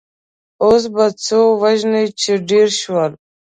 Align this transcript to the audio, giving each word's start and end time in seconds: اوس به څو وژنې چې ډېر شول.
اوس 0.63 0.83
به 0.93 1.05
څو 1.25 1.39
وژنې 1.61 2.03
چې 2.21 2.31
ډېر 2.49 2.67
شول. 2.81 3.11